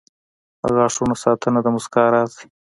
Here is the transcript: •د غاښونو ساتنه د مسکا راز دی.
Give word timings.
•د 0.61 0.65
غاښونو 0.75 1.15
ساتنه 1.23 1.59
د 1.63 1.67
مسکا 1.75 2.03
راز 2.13 2.31
دی. 2.37 2.45